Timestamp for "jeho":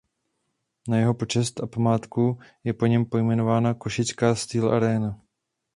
0.97-1.13